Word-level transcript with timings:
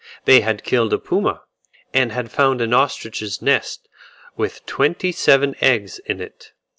They 0.25 0.41
had 0.41 0.63
killed 0.63 0.93
a 0.93 0.97
puma, 0.97 1.43
and 1.93 2.11
had 2.11 2.31
found 2.31 2.59
an 2.59 2.73
ostrich's 2.73 3.39
nest 3.39 3.87
with 4.35 4.65
twenty 4.65 5.11
seven 5.11 5.55
eggs 5.61 5.99
in 5.99 6.19
it. 6.19 6.53